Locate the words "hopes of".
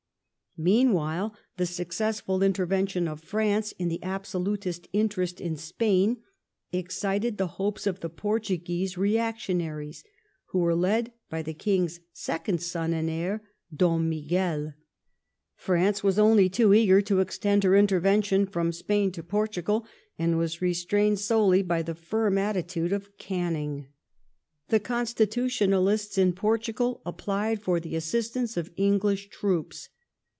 7.55-8.01